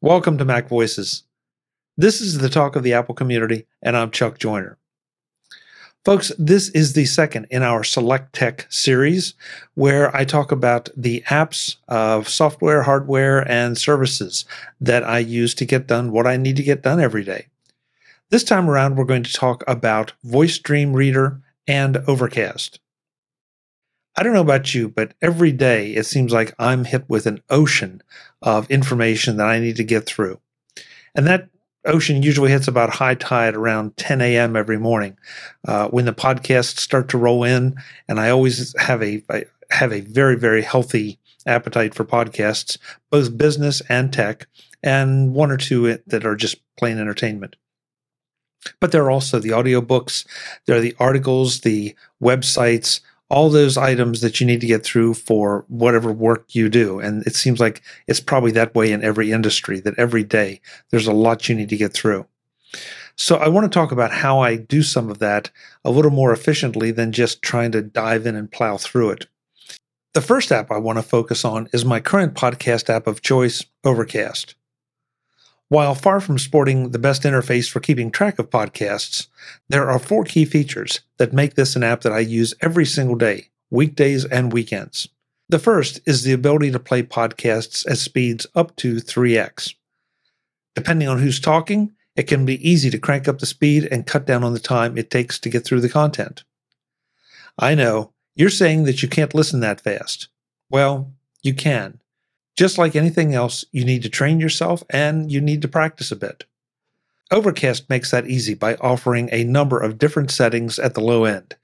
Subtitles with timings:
[0.00, 1.24] Welcome to Mac Voices.
[1.96, 4.78] This is the talk of the Apple community, and I'm Chuck Joiner.
[6.04, 9.34] Folks, this is the second in our Select Tech series
[9.74, 14.44] where I talk about the apps of software, hardware, and services
[14.80, 17.48] that I use to get done what I need to get done every day.
[18.30, 22.78] This time around, we're going to talk about Voice Dream Reader and Overcast.
[24.18, 27.40] I don't know about you, but every day it seems like I'm hit with an
[27.50, 28.02] ocean
[28.42, 30.40] of information that I need to get through.
[31.14, 31.48] And that
[31.84, 34.56] ocean usually hits about high tide around 10 a.m.
[34.56, 35.16] every morning
[35.68, 37.76] uh, when the podcasts start to roll in.
[38.08, 42.76] And I always have a I have a very, very healthy appetite for podcasts,
[43.12, 44.48] both business and tech,
[44.82, 47.54] and one or two that are just plain entertainment.
[48.80, 50.26] But there are also the audiobooks,
[50.66, 53.00] there are the articles, the websites,
[53.30, 56.98] all those items that you need to get through for whatever work you do.
[56.98, 61.06] And it seems like it's probably that way in every industry that every day there's
[61.06, 62.26] a lot you need to get through.
[63.16, 65.50] So I want to talk about how I do some of that
[65.84, 69.26] a little more efficiently than just trying to dive in and plow through it.
[70.14, 73.64] The first app I want to focus on is my current podcast app of choice,
[73.84, 74.54] Overcast.
[75.70, 79.28] While far from sporting the best interface for keeping track of podcasts,
[79.68, 83.16] there are four key features that make this an app that I use every single
[83.16, 85.08] day, weekdays and weekends.
[85.50, 89.74] The first is the ability to play podcasts at speeds up to 3x.
[90.74, 94.26] Depending on who's talking, it can be easy to crank up the speed and cut
[94.26, 96.44] down on the time it takes to get through the content.
[97.58, 100.28] I know, you're saying that you can't listen that fast.
[100.70, 102.00] Well, you can.
[102.58, 106.16] Just like anything else, you need to train yourself and you need to practice a
[106.16, 106.44] bit.
[107.30, 111.54] Overcast makes that easy by offering a number of different settings at the low end,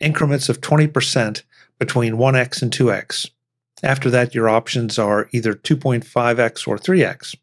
[0.00, 1.42] increments of 20%
[1.78, 3.28] between 1x and 2x.
[3.82, 7.36] After that, your options are either 2.5x or 3x.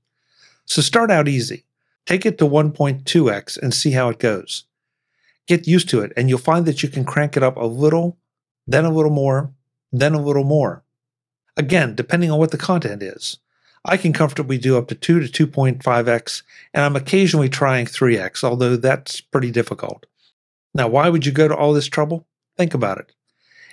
[0.65, 1.63] So start out easy.
[2.07, 4.63] Take it to 1.2x and see how it goes.
[5.45, 8.17] Get used to it, and you'll find that you can crank it up a little,
[8.65, 9.51] then a little more,
[9.91, 10.84] then a little more.
[11.57, 13.37] Again, depending on what the content is.
[13.85, 16.41] I can comfortably do up to 2 to 2.5x,
[16.73, 20.05] and I'm occasionally trying 3x, although that's pretty difficult.
[20.73, 22.25] Now, why would you go to all this trouble?
[22.57, 23.13] Think about it.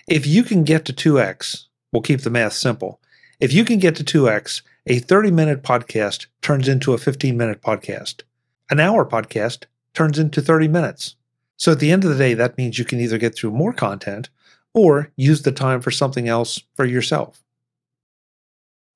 [0.06, 3.00] If you can get to 2x, we'll keep the math simple.
[3.40, 7.62] If you can get to 2x, a 30 minute podcast turns into a 15 minute
[7.62, 8.22] podcast.
[8.70, 11.16] An hour podcast turns into 30 minutes.
[11.56, 13.72] So at the end of the day, that means you can either get through more
[13.72, 14.28] content
[14.74, 17.41] or use the time for something else for yourself.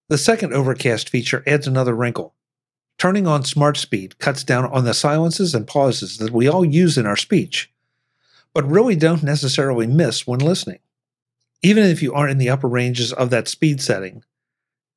[0.08, 2.34] The second overcast feature adds another wrinkle.
[2.96, 6.96] Turning on Smart Speed cuts down on the silences and pauses that we all use
[6.96, 7.72] in our speech,
[8.54, 10.78] but really don't necessarily miss when listening.
[11.60, 14.22] Even if you aren't in the upper ranges of that speed setting,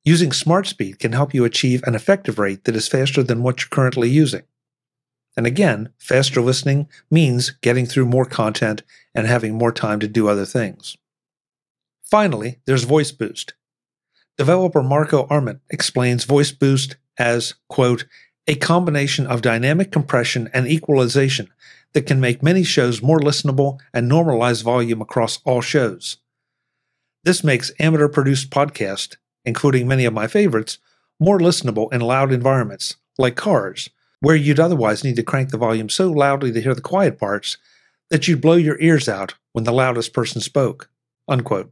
[0.04, 3.60] using Smart Speed can help you achieve an effective rate that is faster than what
[3.60, 4.42] you're currently using.
[5.36, 8.82] And again, faster listening means getting through more content
[9.14, 10.96] and having more time to do other things.
[12.04, 13.54] Finally, there's Voice Boost.
[14.40, 18.06] Developer Marco Arment explains Voice Boost as, quote,
[18.46, 21.50] a combination of dynamic compression and equalization
[21.92, 26.16] that can make many shows more listenable and normalize volume across all shows.
[27.22, 30.78] This makes amateur produced podcasts, including many of my favorites,
[31.18, 33.90] more listenable in loud environments, like cars,
[34.20, 37.58] where you'd otherwise need to crank the volume so loudly to hear the quiet parts
[38.08, 40.88] that you'd blow your ears out when the loudest person spoke.
[41.28, 41.70] Unquote.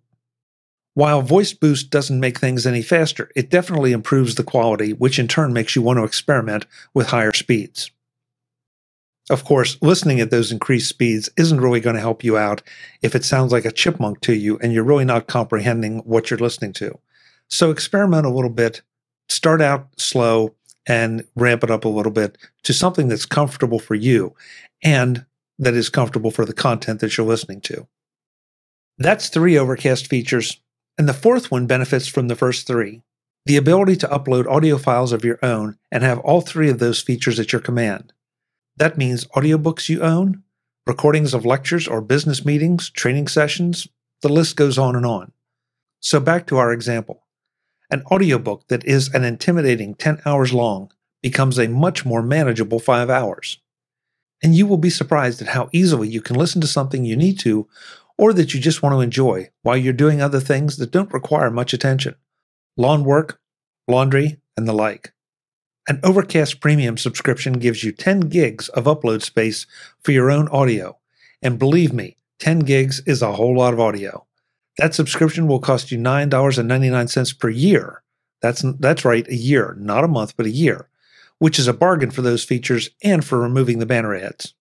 [0.98, 5.28] While Voice Boost doesn't make things any faster, it definitely improves the quality, which in
[5.28, 7.92] turn makes you want to experiment with higher speeds.
[9.30, 12.62] Of course, listening at those increased speeds isn't really going to help you out
[13.00, 16.38] if it sounds like a chipmunk to you and you're really not comprehending what you're
[16.40, 16.98] listening to.
[17.46, 18.82] So experiment a little bit,
[19.28, 23.94] start out slow and ramp it up a little bit to something that's comfortable for
[23.94, 24.34] you
[24.82, 25.24] and
[25.60, 27.86] that is comfortable for the content that you're listening to.
[28.98, 30.58] That's three Overcast features
[30.98, 33.02] and the fourth one benefits from the first three
[33.46, 37.00] the ability to upload audio files of your own and have all three of those
[37.00, 38.12] features at your command.
[38.76, 40.42] That means audiobooks you own,
[40.86, 43.88] recordings of lectures or business meetings, training sessions,
[44.20, 45.32] the list goes on and on.
[46.00, 47.24] So back to our example.
[47.90, 50.92] An audiobook that is an intimidating 10 hours long
[51.22, 53.58] becomes a much more manageable 5 hours.
[54.42, 57.38] And you will be surprised at how easily you can listen to something you need
[57.40, 57.66] to
[58.18, 61.50] or that you just want to enjoy while you're doing other things that don't require
[61.50, 62.14] much attention
[62.76, 63.40] lawn work,
[63.88, 65.12] laundry, and the like.
[65.88, 69.66] An Overcast Premium subscription gives you 10 gigs of upload space
[70.02, 70.98] for your own audio.
[71.42, 74.26] And believe me, 10 gigs is a whole lot of audio.
[74.76, 78.02] That subscription will cost you $9.99 per year.
[78.42, 80.88] That's, that's right, a year, not a month, but a year.
[81.38, 84.54] which is a bargain for those features and for removing the banner ads.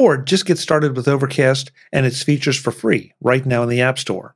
[0.00, 3.82] Or just get started with Overcast and its features for free right now in the
[3.82, 4.34] App Store.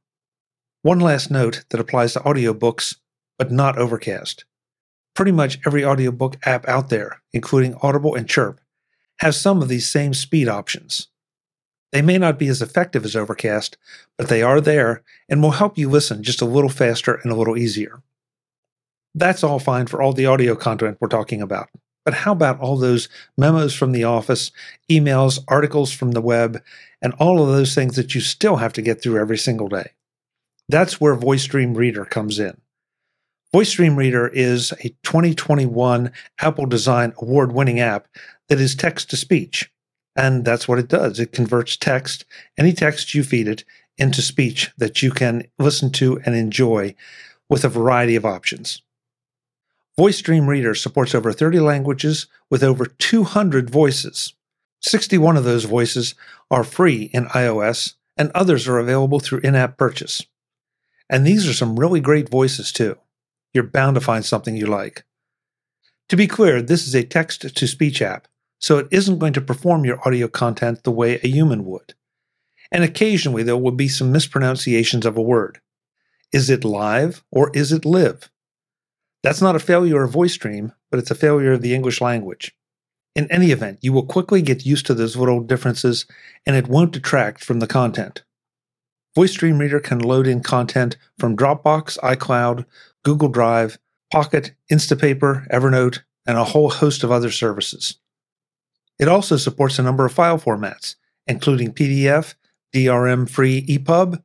[0.83, 2.97] One last note that applies to audiobooks,
[3.39, 4.45] but not Overcast.
[5.15, 8.61] Pretty much every audiobook app out there, including Audible and Chirp,
[9.21, 11.09] has some of these same speed options.
[11.93, 13.79] They may not be as effective as Overcast,
[14.19, 17.37] but they are there and will help you listen just a little faster and a
[17.37, 18.03] little easier.
[19.15, 21.71] That's all fine for all the audio content we're talking about.
[22.05, 24.53] But how about all those memos from the office,
[24.91, 26.63] emails, articles from the web,
[27.01, 29.91] and all of those things that you still have to get through every single day?
[30.69, 32.61] That's where Voice Dream Reader comes in.
[33.53, 36.11] Voice Dream Reader is a 2021
[36.41, 38.09] Apple Design Award winning app
[38.49, 39.71] that is text to speech.
[40.17, 41.19] And that's what it does.
[41.21, 42.25] It converts text,
[42.59, 43.65] any text you feed it,
[43.97, 46.95] into speech that you can listen to and enjoy
[47.49, 48.83] with a variety of options.
[49.97, 54.35] Voice Dream Reader supports over 30 languages with over 200 voices.
[54.81, 56.17] 61 of those voices
[56.51, 60.23] are free in iOS, and others are available through in app purchase.
[61.09, 62.97] And these are some really great voices, too.
[63.53, 65.05] You're bound to find something you like.
[66.09, 68.27] To be clear, this is a text to speech app,
[68.59, 71.95] so it isn't going to perform your audio content the way a human would.
[72.73, 75.61] And occasionally there will be some mispronunciations of a word.
[76.33, 78.29] Is it live or is it live?
[79.25, 82.55] That's not a failure of Voice Dream, but it's a failure of the English language.
[83.17, 86.05] In any event, you will quickly get used to those little differences
[86.45, 88.23] and it won't detract from the content.
[89.15, 92.67] Voice Dream Reader can load in content from Dropbox, iCloud,
[93.03, 93.79] Google Drive,
[94.13, 97.97] Pocket, Instapaper, Evernote, and a whole host of other services.
[98.99, 102.35] It also supports a number of file formats, including PDF,
[102.75, 104.23] DRM free EPUB,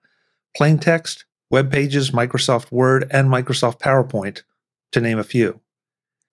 [0.58, 4.42] plain text, web pages, Microsoft Word, and Microsoft PowerPoint,
[4.92, 5.60] to name a few.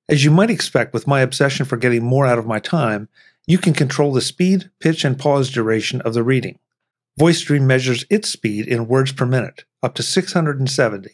[0.08, 3.08] As you might expect with my obsession for getting more out of my time,
[3.46, 6.58] you can control the speed, pitch, and pause duration of the reading.
[7.18, 11.10] Voice Dream measures its speed in words per minute, up to 670.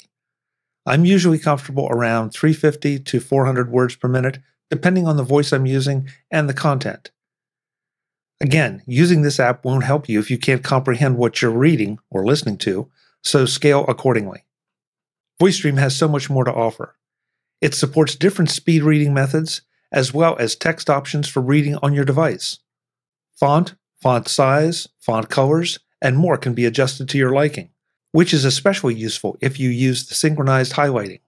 [0.84, 4.40] I'm usually comfortable around 350 to 400 words per minute,
[4.70, 7.10] depending on the voice I'm using and the content.
[8.40, 12.26] Again, using this app won't help you if you can't comprehend what you're reading or
[12.26, 12.90] listening to,
[13.22, 14.44] so scale accordingly.
[15.38, 16.96] Voice Dream has so much more to offer.
[17.62, 19.62] It supports different speed reading methods,
[19.92, 22.58] as well as text options for reading on your device.
[23.38, 27.70] Font, font size, font colors, and more can be adjusted to your liking,
[28.10, 31.20] which is especially useful if you use the synchronized highlighting.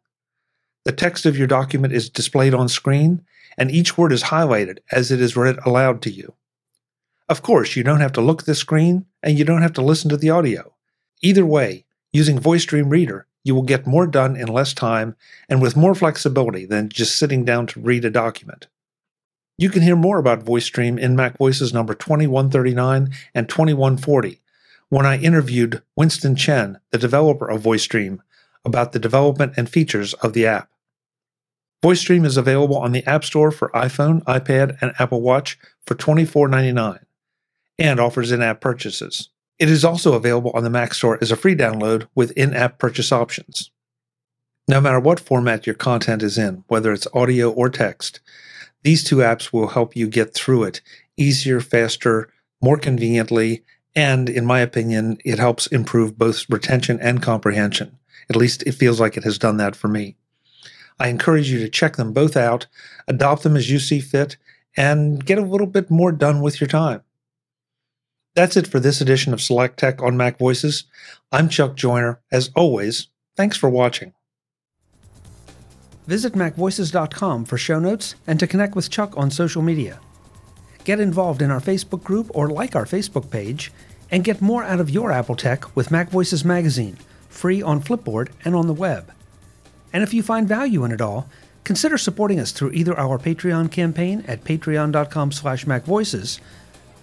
[0.85, 3.25] The text of your document is displayed on screen,
[3.57, 6.35] and each word is highlighted as it is read aloud to you.
[7.29, 9.83] Of course, you don't have to look at the screen, and you don't have to
[9.83, 10.75] listen to the audio.
[11.23, 15.15] Either way, using Voice Dream Reader you will get more done in less time
[15.49, 18.67] and with more flexibility than just sitting down to read a document.
[19.57, 24.41] You can hear more about Voice Dream in Mac Voices number 2139 and 2140
[24.89, 28.23] when I interviewed Winston Chen, the developer of Voice Dream,
[28.65, 30.71] about the development and features of the app.
[31.83, 35.95] Voice Dream is available on the App Store for iPhone, iPad, and Apple Watch for
[35.95, 37.01] $24.99
[37.79, 39.29] and offers in app purchases.
[39.59, 42.79] It is also available on the Mac Store as a free download with in app
[42.79, 43.71] purchase options.
[44.67, 48.21] No matter what format your content is in, whether it's audio or text,
[48.83, 50.81] these two apps will help you get through it
[51.17, 52.29] easier, faster,
[52.61, 53.63] more conveniently,
[53.95, 57.97] and in my opinion, it helps improve both retention and comprehension.
[58.29, 60.17] At least it feels like it has done that for me.
[60.99, 62.67] I encourage you to check them both out,
[63.07, 64.37] adopt them as you see fit,
[64.77, 67.03] and get a little bit more done with your time.
[68.35, 70.85] That's it for this edition of Select Tech on Mac Voices.
[71.31, 72.21] I'm Chuck Joiner.
[72.33, 74.13] As always, thanks for watching.
[76.09, 80.01] Visit MacVoices.com for show notes and to connect with Chuck on social media.
[80.83, 83.73] Get involved in our Facebook group or like our Facebook page,
[84.11, 86.99] and get more out of your Apple tech with Mac Voices Magazine,
[87.29, 89.13] free on Flipboard and on the web.
[89.93, 91.29] And if you find value in it all,
[91.63, 96.41] consider supporting us through either our Patreon campaign at patreon.com slash macvoices